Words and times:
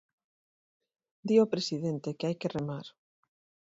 Di 1.27 1.35
o 1.43 1.45
presidente 1.53 2.15
que 2.17 2.25
hai 2.27 2.35
que 2.41 2.51
remar. 2.57 2.85